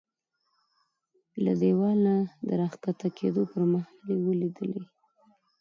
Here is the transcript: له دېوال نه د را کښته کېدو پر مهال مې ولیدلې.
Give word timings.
له 1.43 1.51
دېوال 1.61 1.97
نه 2.07 2.15
د 2.47 2.49
را 2.59 2.67
کښته 2.71 3.07
کېدو 3.17 3.41
پر 3.51 3.61
مهال 3.71 3.95
مې 4.05 4.15
ولیدلې. 4.25 4.81